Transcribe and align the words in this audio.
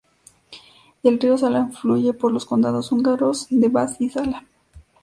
El 1.03 1.19
río 1.19 1.37
Zala 1.37 1.67
fluye 1.67 2.13
por 2.13 2.31
los 2.31 2.47
condados 2.47 2.91
húngaros 2.91 3.45
de 3.51 3.69
Vas 3.69 3.97
y 4.01 4.09
Zala. 4.09 4.47